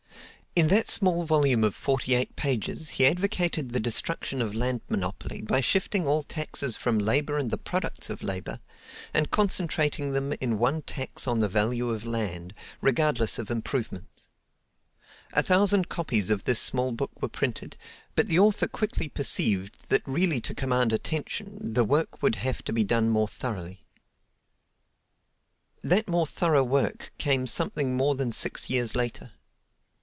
[0.53, 5.41] In that small volume of forty eight pages he advocated the destruction of land monopoly
[5.41, 8.59] by shifting all taxes from labor and the products of labor
[9.13, 14.25] and concentrating them in one tax on the value of land, regardless of improvements.
[15.31, 17.77] A thousand copies of this small book were printed,
[18.13, 22.73] but the author quickly perceived that really to command attention, the work would have to
[22.73, 23.79] be done more thoroughly.
[25.81, 29.31] That more thorough work came something more than six years later.